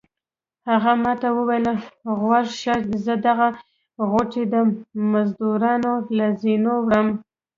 هغه 0.69 0.91
ما 1.03 1.13
ته 1.21 1.27
وویل 1.37 1.65
غوږ 2.19 2.45
شه 2.61 2.73
زه 3.05 3.13
دغه 3.27 3.47
غوټې 4.09 4.43
د 4.53 4.55
مزدورانو 5.11 5.91
له 6.17 6.27
زینو 6.41 6.73
وړم. 6.85 7.07